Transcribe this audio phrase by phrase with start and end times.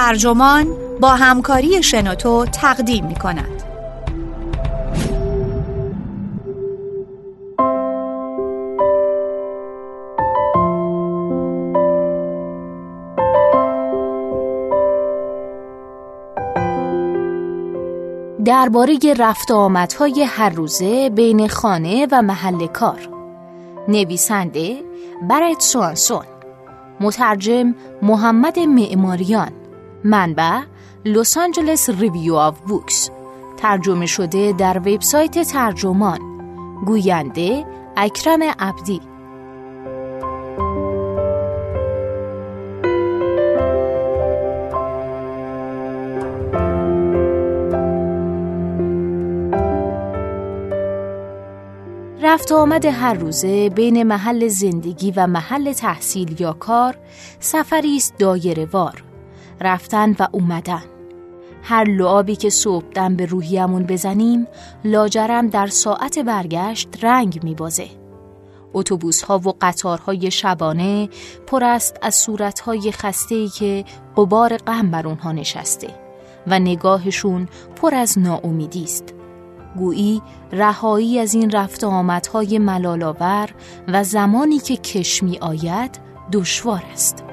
[0.00, 0.66] ترجمان
[1.00, 3.62] با همکاری شنوتو تقدیم می کند.
[18.44, 23.08] درباره رفت آمدهای هر روزه بین خانه و محل کار.
[23.88, 24.76] نویسنده
[25.28, 26.24] برت سوانسون.
[27.00, 29.59] مترجم محمد معماریان.
[30.04, 30.60] منبع
[31.04, 33.10] Los Angeles Review of Books.
[33.56, 36.18] ترجمه شده در وبسایت ترجمان.
[36.86, 39.00] گوینده اکرم عبدی.
[52.22, 56.96] رفت آمد هر روزه بین محل زندگی و محل تحصیل یا کار
[57.40, 59.09] سفری است دایره وار.
[59.60, 60.82] رفتن و اومدن.
[61.62, 64.46] هر لعابی که صبحدم به روحیمون بزنیم
[64.84, 67.86] لاجرم در ساعت برگشت رنگ میبازه.
[68.74, 71.08] اتوبوس ها و قطارهای شبانه
[71.46, 73.84] پر است از صورت های خسته ای که
[74.16, 75.88] قبار غم بر اونها نشسته
[76.46, 79.14] و نگاهشون پر از ناامیدی است.
[79.76, 83.50] گویی رهایی از این رفت آمدهای ملالاور
[83.88, 85.98] و زمانی که کش می آید
[86.32, 87.24] دشوار است.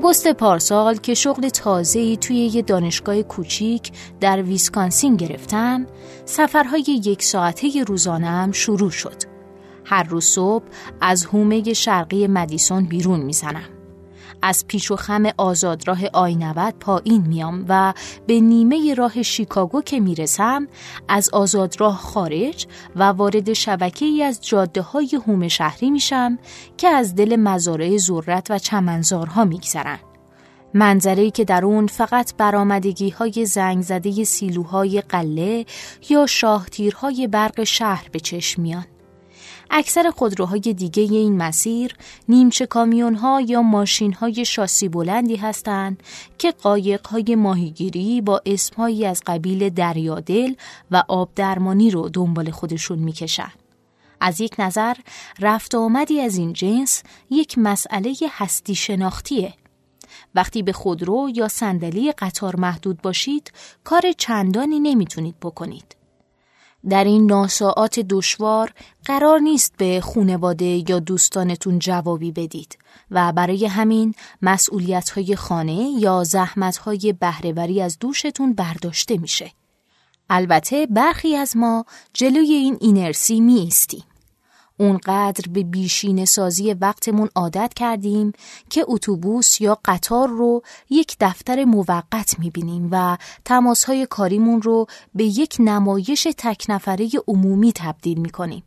[0.00, 5.86] آگوست پارسال که شغل تازه‌ای توی یه دانشگاه کوچیک در ویسکانسین گرفتم،
[6.24, 9.16] سفرهای یک ساعته روزانم شروع شد.
[9.84, 10.64] هر روز صبح
[11.00, 13.79] از هومه شرقی مدیسون بیرون می‌زنم.
[14.42, 17.94] از پیش و خم آزادراه آینود پایین میام و
[18.26, 20.68] به نیمه راه شیکاگو که می‌رسم
[21.08, 26.38] از آزادراه خارج و وارد شبکه ای از جاده های هومه شهری میشم
[26.76, 29.98] که از دل مزارع ذرت و چمنزارها میگذرن.
[30.74, 35.66] منظری که در اون فقط برامدگی های زنگ زده سیلوهای قله
[36.08, 38.86] یا شاهتیرهای برق شهر به چشم میان.
[39.70, 41.96] اکثر خودروهای دیگه این مسیر
[42.28, 46.02] نیمچه کامیون ها یا ماشین های شاسی بلندی هستند
[46.38, 50.54] که قایق های ماهیگیری با اسمهایی از قبیل دریادل
[50.90, 53.52] و آب درمانی رو دنبال خودشون می‌کشن.
[54.20, 54.94] از یک نظر
[55.40, 59.54] رفت آمدی از این جنس یک مسئله هستی شناختیه.
[60.34, 63.52] وقتی به خودرو یا صندلی قطار محدود باشید
[63.84, 65.99] کار چندانی نمی‌تونید بکنید.
[66.88, 68.72] در این ناساعات دشوار
[69.04, 72.78] قرار نیست به خونواده یا دوستانتون جوابی بدید
[73.10, 79.52] و برای همین مسئولیت های خانه یا زحمت های بهرهوری از دوشتون برداشته میشه.
[80.30, 84.04] البته برخی از ما جلوی این اینرسی می ایستیم.
[84.80, 88.32] اونقدر به بیشین سازی وقتمون عادت کردیم
[88.70, 95.56] که اتوبوس یا قطار رو یک دفتر موقت می‌بینیم و تماسهای کاریمون رو به یک
[95.58, 98.62] نمایش تک نفره عمومی تبدیل می‌کنیم.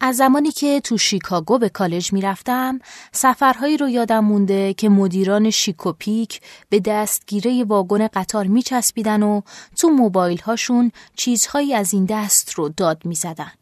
[0.00, 2.78] از زمانی که تو شیکاگو به کالج می‌رفتم
[3.12, 9.40] سفرهایی رو یادم مونده که مدیران شیکوپیک به دستگیره واگن قطار میچسبیدن و
[9.76, 13.52] تو موبایل هاشون چیزهایی از این دست رو داد می‌زدن.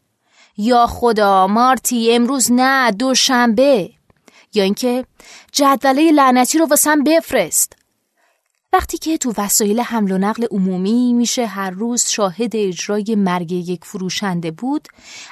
[0.57, 3.89] یا خدا مارتی امروز نه دوشنبه.
[4.53, 5.05] یا اینکه
[5.51, 7.73] جدوله لعنتی رو واسم بفرست.
[8.73, 13.85] وقتی که تو وسایل حمل و نقل عمومی میشه هر روز شاهد اجرای مرگ یک
[13.85, 14.87] فروشنده بود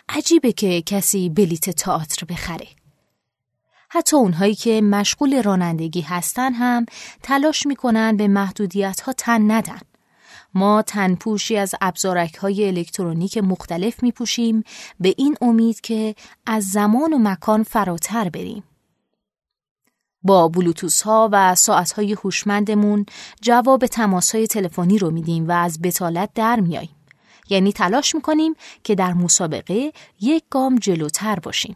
[0.10, 2.68] عجیبه که کسی بلیت تئاتر بخره.
[3.90, 6.86] حتی اونهایی که مشغول رانندگی هستن هم
[7.24, 9.80] تلاش می‌کنن به محدودیت ها تن ندن.
[10.54, 14.64] ما تنپوشی از ابزارک های الکترونیک مختلف می پوشیم
[15.00, 18.64] به این امید که از زمان و مکان فراتر بریم.
[20.24, 23.06] با بلوتوس ها و ساعت های هوشمندمون
[23.42, 26.96] جواب تماس های تلفنی رو میدیم و از بتالت در میاییم.
[27.50, 29.92] یعنی تلاش می‌کنیم که در مسابقه
[30.22, 31.76] یک گام جلوتر باشیم.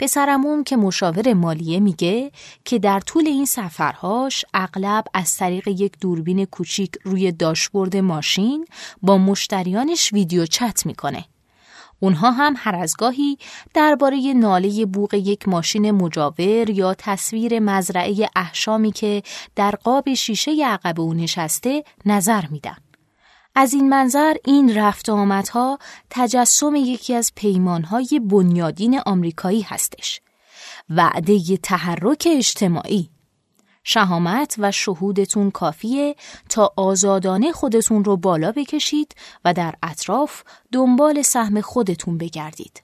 [0.00, 2.30] پسرمون که مشاور مالیه میگه
[2.64, 8.66] که در طول این سفرهاش اغلب از طریق یک دوربین کوچیک روی داشبورد ماشین
[9.02, 11.24] با مشتریانش ویدیو چت می‌کنه.
[12.00, 13.38] اونها هم هر از گاهی
[13.74, 19.22] درباره ناله بوق یک ماشین مجاور یا تصویر مزرعه احشامی که
[19.56, 22.76] در قاب شیشه عقب او نشسته نظر میدن.
[23.54, 25.78] از این منظر این رفت آمدها
[26.10, 30.20] تجسم یکی از پیمانهای بنیادین آمریکایی هستش.
[30.90, 33.10] وعده تحرک اجتماعی
[33.84, 36.16] شهامت و شهودتون کافیه
[36.48, 39.14] تا آزادانه خودتون رو بالا بکشید
[39.44, 40.42] و در اطراف
[40.72, 42.82] دنبال سهم خودتون بگردید.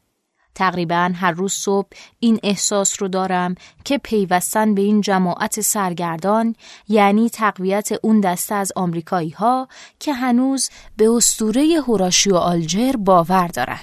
[0.56, 1.88] تقریبا هر روز صبح
[2.20, 3.54] این احساس رو دارم
[3.84, 6.54] که پیوستن به این جماعت سرگردان
[6.88, 9.68] یعنی تقویت اون دسته از آمریکایی ها
[10.00, 13.80] که هنوز به استوره هوراشیو آلجر باور دارن.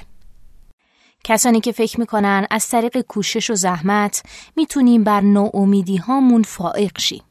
[1.24, 4.24] کسانی که فکر می‌کنن از طریق کوشش و زحمت
[4.56, 7.24] می‌تونیم بر ناامیدی هامون فائق شیم.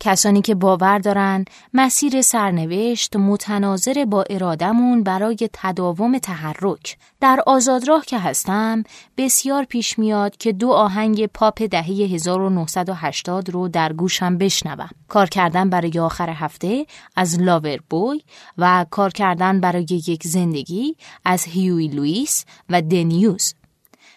[0.00, 1.44] کسانی که باور دارن
[1.74, 8.82] مسیر سرنوشت متناظر با ارادمون برای تداوم تحرک در آزادراه که هستم
[9.16, 14.90] بسیار پیش میاد که دو آهنگ پاپ دهه 1980 رو در گوشم بشنوم.
[15.08, 16.86] کار کردن برای آخر هفته
[17.16, 18.22] از لاور بوی
[18.58, 23.54] و کار کردن برای یک زندگی از هیوی لوئیس و دنیوز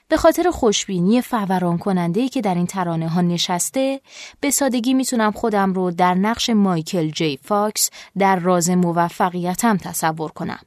[0.08, 4.02] به خاطر خوشبینی فوران کننده که در این ترانه ها نشسته
[4.40, 10.60] به سادگی می‌تونم خودم رو در نقش مایکل جی فاکس در راز موفقیتم تصور کنم.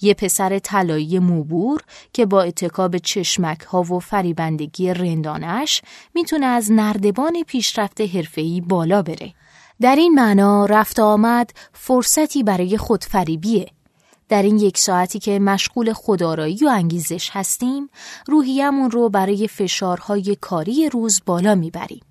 [0.00, 1.80] یه پسر طلایی موبور
[2.12, 5.82] که با اتکاب چشمک ها و فریبندگی رندانش
[6.14, 9.34] می‌تونه از نردبان پیشرفت حرفه‌ای بالا بره.
[9.80, 13.66] در این معنا رفت آمد فرصتی برای خودفریبیه
[14.28, 17.88] در این یک ساعتی که مشغول خدارایی و انگیزش هستیم
[18.26, 22.02] روحیمون رو برای فشارهای کاری روز بالا می‌بریم.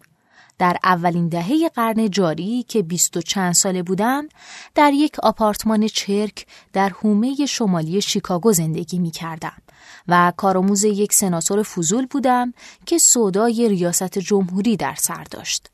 [0.57, 4.27] در اولین دهه قرن جاری که بیست و چند ساله بودم
[4.75, 9.61] در یک آپارتمان چرک در حومه شمالی شیکاگو زندگی می کردم
[10.07, 12.53] و کارآموز یک سناتور فضول بودم
[12.85, 15.72] که سودای ریاست جمهوری در سر داشت.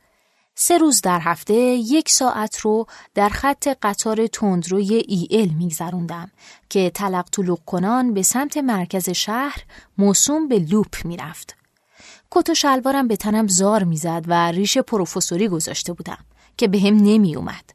[0.62, 2.86] سه روز در هفته یک ساعت رو
[3.16, 6.32] در خط قطار تندروی ای ال میگذروندم
[6.70, 9.64] که تلق طلوق کنان به سمت مرکز شهر
[9.98, 11.56] موسوم به لوپ می‌رفت.
[12.32, 16.26] کت و شلوارم به تنم زار می‌زد و ریش پروفسوری گذاشته بودم
[16.58, 17.74] که به هم نمی اومد.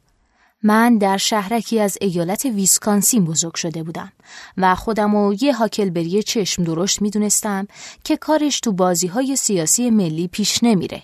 [0.63, 4.11] من در شهرکی از ایالت ویسکانسین بزرگ شده بودم
[4.57, 7.67] و خودم و یه هاکلبری چشم درشت می‌دونستم
[8.03, 11.03] که کارش تو بازی های سیاسی ملی پیش نمیره.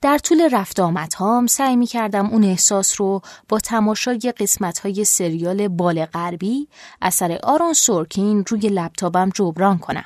[0.00, 5.68] در طول رفت آمدهام سعی می کردم اون احساس رو با تماشای قسمت های سریال
[5.68, 6.68] بال غربی
[7.02, 10.04] اثر آرون سورکین روی لپتاپم جبران کنم.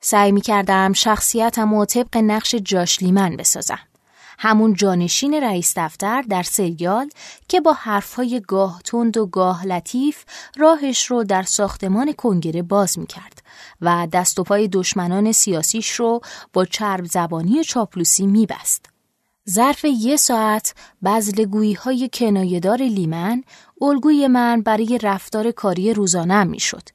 [0.00, 3.78] سعی می کردم شخصیتم و طبق نقش جاش لیمن بسازم.
[4.38, 7.08] همون جانشین رئیس دفتر در سریال
[7.48, 10.24] که با حرفهای گاه تند و گاه لطیف
[10.56, 13.42] راهش رو در ساختمان کنگره باز می کرد
[13.80, 16.20] و دست و پای دشمنان سیاسیش رو
[16.52, 18.86] با چرب زبانی چاپلوسی می بست.
[19.50, 23.42] ظرف یه ساعت بزلگویی های کنایدار لیمن
[23.82, 26.93] الگوی من برای رفتار کاری روزانم می شد.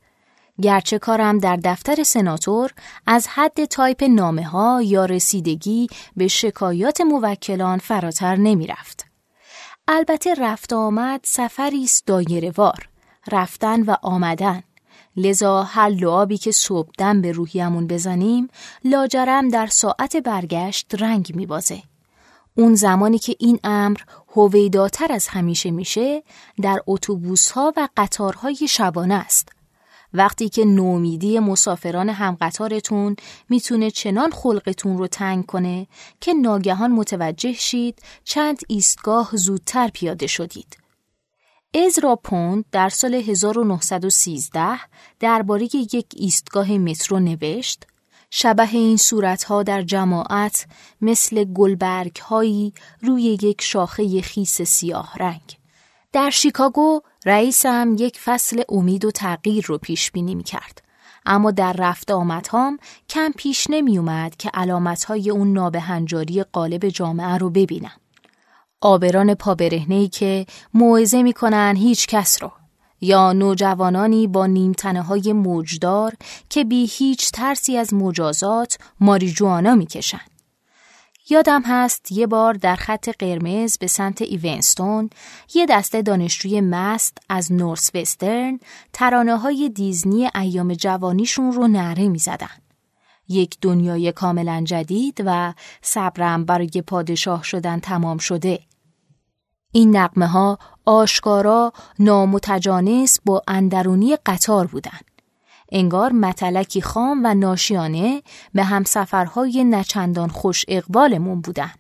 [0.62, 2.72] گرچه کارم در دفتر سناتور
[3.08, 9.06] از حد تایپ نامه ها یا رسیدگی به شکایات موکلان فراتر نمی رفت.
[9.88, 12.90] البته رفت آمد سفری است دایرهوار
[13.32, 14.64] رفتن و آمدن
[15.18, 18.48] لذا هر لعابی که صبحدم به روحیمون بزنیم
[18.86, 21.84] لاجرم در ساعت برگشت رنگ میبازه.
[22.56, 23.98] اون زمانی که این امر
[24.36, 26.24] هویداتر از همیشه میشه
[26.62, 29.59] در اتوبوس ها و قطارهای شبانه است.
[30.14, 33.16] وقتی که نومیدی مسافران همقطارتون
[33.50, 35.88] می‌تونه چنان خلقتون رو تنگ کنه
[36.22, 40.78] که ناگهان متوجه شید چند ایستگاه زودتر پیاده شدید.
[41.74, 44.80] ازرا پوند در سال 1913
[45.20, 47.86] درباره یک ایستگاه مترو نوشت
[48.32, 50.66] شبه این صورتها در جماعت
[51.02, 55.59] مثل گلبرگ هایی روی یک شاخه خیس سیاه رنگ.
[56.14, 60.82] در شیکاگو رئیسم یک فصل امید و تغییر رو پیش بینی می کرد.
[61.26, 62.78] اما در رفت آمدهام
[63.10, 67.92] کم پیش نمی اومد که علامت های اون نابهنجاری قالب جامعه رو ببینم.
[68.82, 72.52] آبران پابرهنهی که موعظه می‌کنن هیچ کس رو
[73.02, 76.14] یا نوجوانانی با نیمتنه های موجدار
[76.50, 80.22] که بی هیچ ترسی از مجازات ماریجوانا می‌کشن.
[81.30, 85.10] یادم هست یه بار در خط قرمز به سمت ایونستون
[85.54, 88.60] یه دسته دانشجوی مست از نورس وسترن
[88.94, 92.58] ترانه های دیزنی ایام جوانیشون رو نره می زدن.
[93.28, 98.60] یک دنیای کاملا جدید و صبرم برای پادشاه شدن تمام شده.
[99.72, 105.09] این نقمه ها آشکارا نامتجانس با اندرونی قطار بودند.
[105.72, 108.22] انگار متلکی خام و ناشیانه
[108.54, 111.72] به همسفرهای نچندان خوش اقبالمون بودن.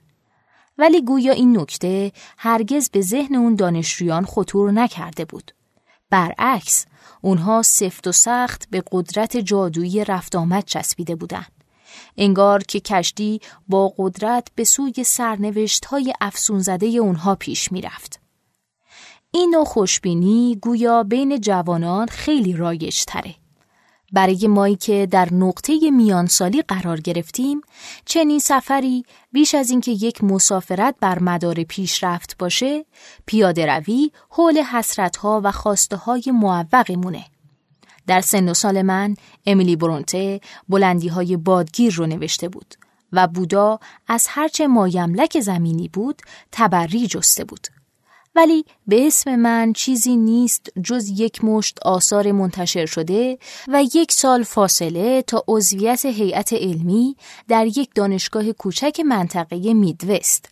[0.77, 5.51] ولی گویا این نکته هرگز به ذهن اون دانشجویان خطور نکرده بود.
[6.09, 6.85] برعکس،
[7.21, 11.51] اونها سفت و سخت به قدرت جادویی رفت آمد چسبیده بودند.
[12.17, 18.19] انگار که کشتی با قدرت به سوی سرنوشت های افسون زده اونها پیش می رفت.
[19.31, 23.35] این نوع خوشبینی گویا بین جوانان خیلی رایج تره.
[24.11, 27.61] برای مایی که در نقطه میانسالی قرار گرفتیم
[28.05, 32.85] چنین سفری بیش از اینکه یک مسافرت بر مدار پیشرفت باشه
[33.25, 37.25] پیاده روی حول حسرتها و خواسته های معوقمونه.
[38.07, 42.75] در سن و سال من امیلی برونته بلندی های بادگیر رو نوشته بود
[43.13, 47.67] و بودا از هرچه مایملک زمینی بود تبری جسته بود.
[48.35, 54.43] ولی به اسم من چیزی نیست جز یک مشت آثار منتشر شده و یک سال
[54.43, 57.15] فاصله تا عضویت هیئت علمی
[57.47, 60.49] در یک دانشگاه کوچک منطقه میدوست.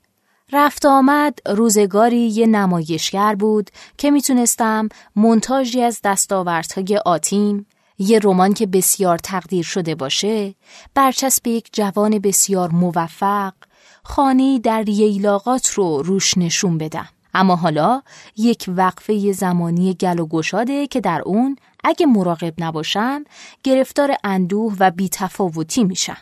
[0.51, 7.65] رفت آمد روزگاری یه نمایشگر بود که می‌تونستم منتاجی از دستاوردهای آتیم
[7.99, 10.55] یه رمان که بسیار تقدیر شده باشه
[10.93, 13.53] برچسب یک جوان بسیار موفق
[14.03, 18.01] خانه در ییلاقات رو روش نشون بدم اما حالا
[18.37, 23.23] یک وقفه زمانی گل و گشاده که در اون اگه مراقب نباشم
[23.63, 26.17] گرفتار اندوه و بیتفاوتی میشم.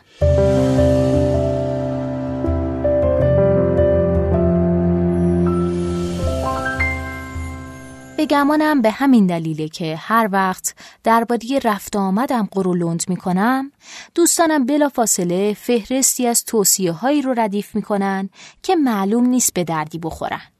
[8.16, 13.72] به گمانم به همین دلیله که هر وقت درباره رفت آمدم قرولند می کنم
[14.14, 18.30] دوستانم بلا فاصله فهرستی از توصیه هایی رو ردیف می‌کنن
[18.62, 20.55] که معلوم نیست به دردی بخورن.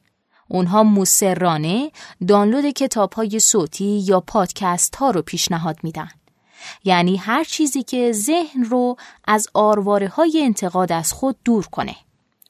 [0.49, 1.91] اونها مسررانه
[2.29, 6.09] دانلود کتاب های صوتی یا پادکست ها رو پیشنهاد میدن.
[6.85, 11.97] یعنی هر چیزی که ذهن رو از آرواره های انتقاد از خود دور کنه.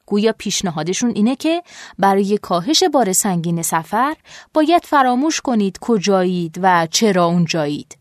[0.05, 1.63] گویا پیشنهادشون اینه که
[1.99, 4.15] برای کاهش بار سنگین سفر
[4.53, 7.97] باید فراموش کنید کجایید و چرا اونجایید.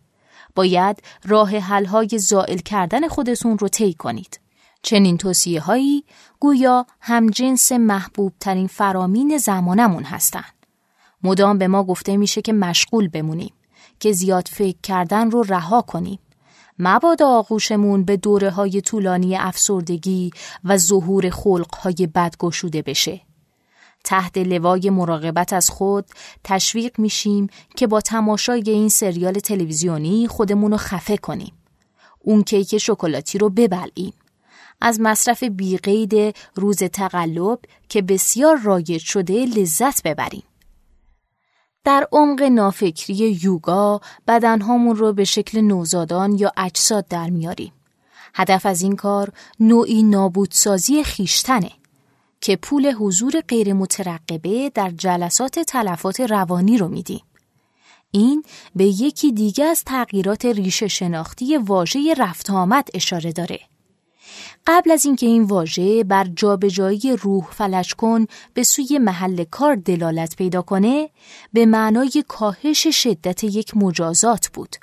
[0.54, 4.40] باید راه حلهای زائل کردن خودتون رو طی کنید.
[4.86, 6.04] چنین توصیه هایی
[6.40, 10.44] گویا همجنس محبوب ترین فرامین زمانمون هستن.
[11.22, 13.52] مدام به ما گفته میشه که مشغول بمونیم
[14.00, 16.18] که زیاد فکر کردن رو رها کنیم.
[16.78, 20.30] مبادا آغوشمون به دوره های طولانی افسردگی
[20.64, 23.20] و ظهور خلق های بدگشوده بشه.
[24.04, 26.06] تحت لوای مراقبت از خود
[26.44, 31.52] تشویق میشیم که با تماشای این سریال تلویزیونی خودمون رو خفه کنیم.
[32.20, 34.12] اون کیک شکلاتی رو ببلعیم.
[34.86, 40.42] از مصرف بیقید روز تقلب که بسیار رایج شده لذت ببریم.
[41.84, 47.72] در عمق نافکری یوگا بدنهامون رو به شکل نوزادان یا اجساد در میاریم.
[48.34, 51.70] هدف از این کار نوعی نابودسازی خیشتنه
[52.40, 57.22] که پول حضور غیر مترقبه در جلسات تلفات روانی رو میدیم.
[58.10, 58.42] این
[58.76, 63.60] به یکی دیگه از تغییرات ریشه شناختی واژه رفت آمد اشاره داره.
[64.66, 70.36] قبل از اینکه این واژه بر جابجایی روح فلج کن به سوی محل کار دلالت
[70.36, 71.10] پیدا کنه
[71.52, 74.76] به معنای کاهش شدت یک مجازات بود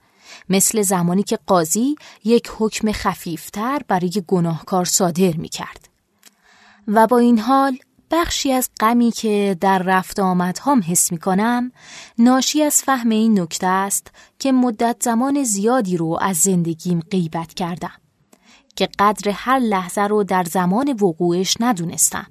[0.49, 5.89] مثل زمانی که قاضی یک حکم خفیفتر برای گناهکار صادر می کرد.
[6.87, 7.77] و با این حال
[8.11, 11.71] بخشی از غمی که در رفت هم حس می کنم
[12.17, 14.07] ناشی از فهم این نکته است
[14.39, 18.02] که مدت زمان زیادی رو از زندگیم غیبت کردم.
[18.75, 22.27] که قدر هر لحظه رو در زمان وقوعش ندونستم.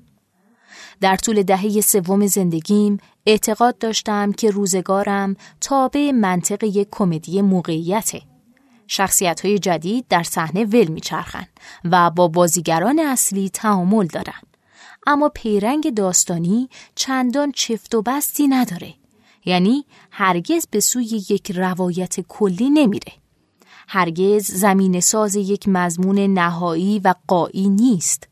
[1.01, 8.23] در طول دهه سوم زندگیم اعتقاد داشتم که روزگارم تابع منطق یک کمدی موقعیته.
[8.87, 11.47] شخصیت های جدید در صحنه ول میچرخن
[11.85, 14.41] و با بازیگران اصلی تعامل دارن.
[15.07, 18.95] اما پیرنگ داستانی چندان چفت و بستی نداره.
[19.45, 23.13] یعنی هرگز به سوی یک روایت کلی نمیره.
[23.95, 28.29] هرگز زمین ساز یک مضمون نهایی و قایی نیست.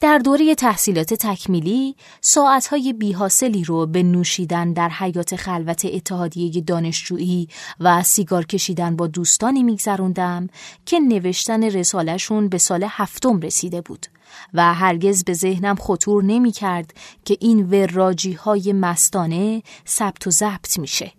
[0.00, 7.48] در دوره تحصیلات تکمیلی ساعتهای بیحاصلی رو به نوشیدن در حیات خلوت اتحادیه دانشجویی
[7.80, 10.48] و سیگار کشیدن با دوستانی میگذروندم
[10.86, 14.06] که نوشتن رسالشون به سال هفتم رسیده بود
[14.54, 20.78] و هرگز به ذهنم خطور نمی کرد که این وراجی های مستانه ثبت و ضبط
[20.78, 21.12] میشه.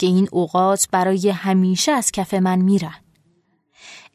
[0.00, 2.94] که این اوقات برای همیشه از کف من میرن.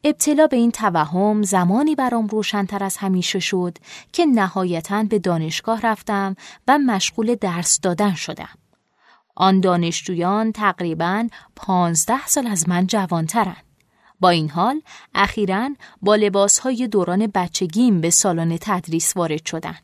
[0.04, 3.78] ابتلا به این توهم زمانی برام روشنتر از همیشه شد
[4.12, 6.36] که نهایتا به دانشگاه رفتم
[6.68, 8.48] و مشغول درس دادن شدم.
[9.36, 13.56] آن دانشجویان تقریبا پانزده سال از من جوانترن.
[14.20, 14.80] با این حال
[15.14, 15.70] اخیرا
[16.02, 19.78] با لباسهای دوران بچگیم به سالن تدریس وارد شدن.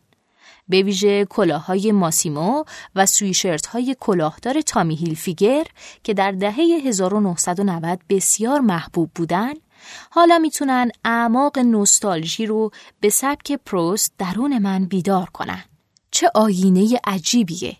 [0.68, 2.64] به ویژه کلاههای ماسیمو
[2.94, 5.64] و سویشرت های کلاهدار تامی هیل فیگر
[6.02, 9.56] که در دهه 1990 بسیار محبوب بودند
[10.10, 15.64] حالا می‌تونن اعماق نوستالژی رو به سبک پروست درون من بیدار کنن.
[16.10, 17.76] چه آینه عجیبیه.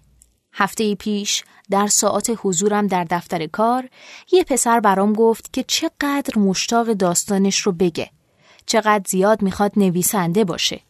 [0.53, 3.89] هفته پیش در ساعت حضورم در دفتر کار
[4.33, 8.11] یه پسر برام گفت که چقدر مشتاق داستانش رو بگه.
[8.67, 10.81] چقدر زیاد می‌خواد نویسنده باشه.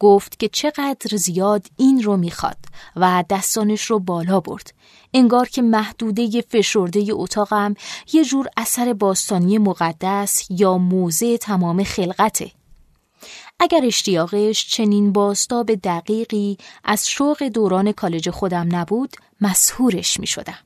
[0.00, 2.56] گفت که چقدر زیاد این رو می‌خواد
[2.96, 4.74] و دستانش رو بالا برد.
[5.14, 7.74] انگار که محدوده فشرده اتاقم
[8.12, 12.50] یه جور اثر باستانی مقدس یا موزه تمام خلقته.
[13.60, 20.58] اگر اشتیاقش چنین باستاب دقیقی از شوق دوران کالج خودم نبود مسهورش می شدم.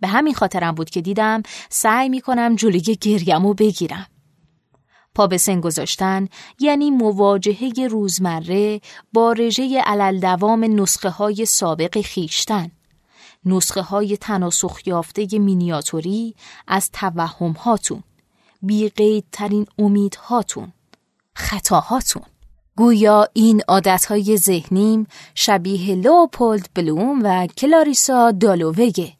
[0.00, 4.06] به همین خاطرم بود که دیدم سعی می کنم جلوی گریمو بگیرم.
[5.14, 6.28] پا به سن گذاشتن
[6.58, 8.80] یعنی مواجهه روزمره
[9.12, 12.70] با رژه علل دوام نسخه های سابق خیشتن.
[13.44, 16.34] نسخه های تناسخ یافته مینیاتوری
[16.68, 18.02] از توهم هاتون.
[18.62, 20.72] بیقید ترین امیدهاتون.
[21.34, 22.22] خطاهاتون.
[22.76, 29.12] گویا این عادتهای ذهنیم شبیه لوپولد بلوم و کلاریسا دالووگه.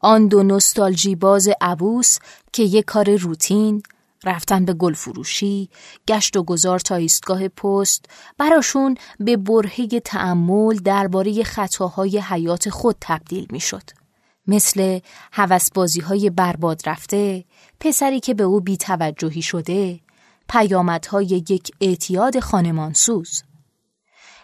[0.00, 2.18] آن دو نستالژی باز عبوس
[2.52, 3.82] که یک کار روتین،
[4.24, 5.70] رفتن به گل فروشی،
[6.08, 8.04] گشت و گذار تا ایستگاه پست
[8.38, 13.90] براشون به برهه تعمل درباره خطاهای حیات خود تبدیل می‌شد.
[14.46, 14.98] مثل
[15.32, 17.44] حوسبازی های برباد رفته،
[17.80, 20.00] پسری که به او بیتوجهی شده،
[20.48, 23.42] پیامدهای یک اعتیاد خانمانسوز.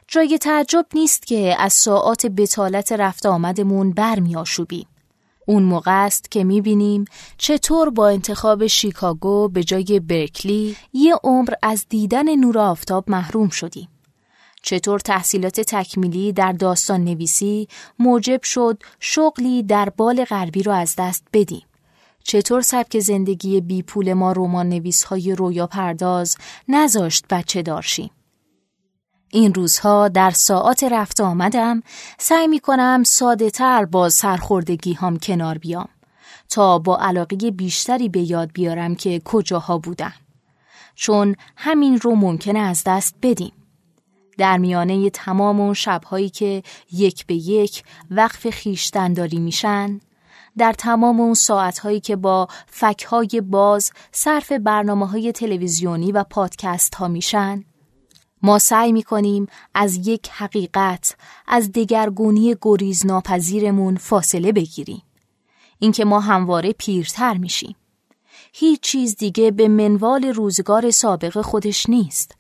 [0.09, 4.87] جای تعجب نیست که از ساعات بتالت رفت آمدمون برمی آشوبیم.
[5.51, 7.05] اون موقع است که می‌بینیم
[7.39, 13.89] چطور با انتخاب شیکاگو به جای برکلی یه عمر از دیدن نور آفتاب محروم شدیم.
[14.63, 21.25] چطور تحصیلات تکمیلی در داستان نویسی موجب شد شغلی در بال غربی رو از دست
[21.33, 21.67] بدیم.
[22.25, 26.37] چطور سبک زندگی بی پول ما رمان نویس های رویا پرداز
[26.69, 28.11] نذاشت بچه دارشیم.
[29.33, 31.83] این روزها در ساعات رفت آمدم
[32.19, 35.89] سعی می کنم ساده تر با سرخوردگی هم کنار بیام
[36.49, 40.13] تا با علاقه بیشتری به یاد بیارم که کجاها بودم.
[40.95, 43.53] چون همین رو ممکنه از دست بدیم.
[44.39, 46.63] در میانه تمام اون شبهایی که
[46.93, 50.01] یک به یک وقف خیشتنداری میشن
[50.59, 57.09] در تمام اون ساعتهایی که با فکهای باز صرف برنامه های تلویزیونی و پادکست ها
[57.09, 57.65] میشن
[58.43, 65.03] ما سعی می کنیم از یک حقیقت از دگرگونی گریز ناپذیرمون فاصله بگیریم.
[65.79, 67.77] اینکه ما همواره پیرتر میشیم.
[68.53, 72.37] هیچ چیز دیگه به منوال روزگار سابق خودش نیست.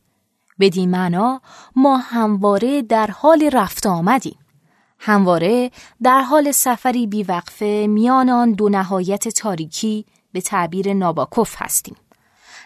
[0.60, 1.40] بدین معنا
[1.76, 4.38] ما همواره در حال رفت آمدیم.
[4.98, 5.70] همواره
[6.02, 11.96] در حال سفری بیوقفه میان آن دو نهایت تاریکی به تعبیر ناباکوف هستیم.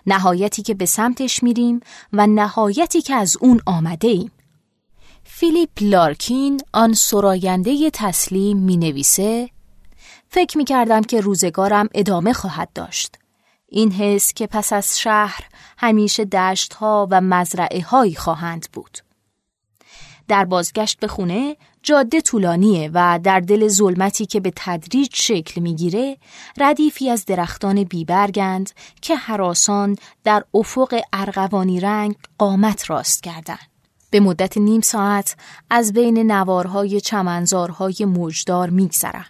[0.06, 1.80] نهایتی که به سمتش میریم
[2.12, 4.30] و نهایتی که از اون آمده ایم.
[5.24, 9.50] فیلیپ لارکین آن سراینده تسلیم می نویسه
[10.28, 13.16] فکر می کردم که روزگارم ادامه خواهد داشت.
[13.68, 18.98] این حس که پس از شهر همیشه دشت ها و مزرعه هایی خواهند بود.
[20.28, 26.16] در بازگشت به خونه جاده طولانیه و در دل ظلمتی که به تدریج شکل می‌گیره
[26.58, 33.58] ردیفی از درختان بیبرگند که حراسان در افق ارغوانی رنگ قامت راست کردن.
[34.10, 35.36] به مدت نیم ساعت
[35.70, 39.26] از بین نوارهای چمنزارهای موجدار میگذرم.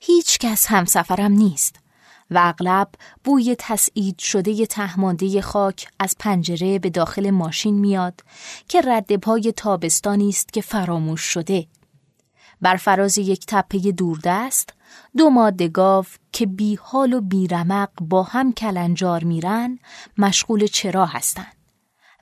[0.00, 1.85] هیچ کس همسفرم نیست.
[2.30, 2.88] و اغلب
[3.24, 8.20] بوی تسعید شده تهمانده خاک از پنجره به داخل ماشین میاد
[8.68, 11.66] که رد پای تابستانی است که فراموش شده.
[12.60, 14.72] بر فراز یک تپه دوردست
[15.16, 19.78] دو ماده گاو که بی حال و بی رمق با هم کلنجار میرن
[20.18, 21.56] مشغول چرا هستند.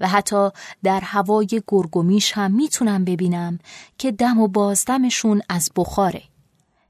[0.00, 0.50] و حتی
[0.82, 3.58] در هوای گرگومیش هم می‌تونم ببینم
[3.98, 6.22] که دم و بازدمشون از بخاره.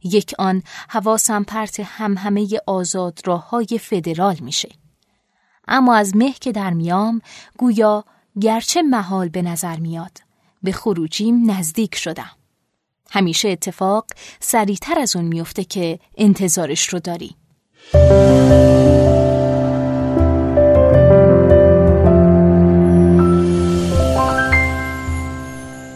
[0.05, 4.69] یک آن حواسم پرت هم همه آزاد راه های فدرال میشه.
[5.69, 7.21] اما از مه که در میام
[7.59, 8.05] گویا
[8.41, 10.19] گرچه محال به نظر میاد
[10.63, 12.31] به خروجیم نزدیک شدم.
[13.11, 14.07] همیشه اتفاق
[14.41, 17.37] سریعتر از اون میفته که انتظارش رو داری.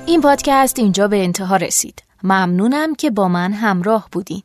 [0.06, 2.07] این پادکست اینجا به انتها رسید.
[2.22, 4.42] ممنونم که با من همراه بودین.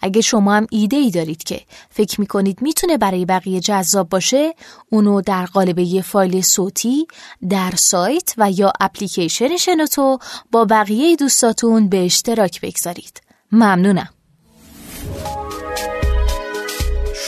[0.00, 4.54] اگه شما هم ایده ای دارید که فکر می‌کنید می‌تونه برای بقیه جذاب باشه
[4.90, 7.06] اونو در قالب یه فایل صوتی
[7.48, 10.18] در سایت و یا اپلیکیشن شنوتو
[10.52, 13.20] با بقیه دوستاتون به اشتراک بگذارید.
[13.52, 14.08] ممنونم.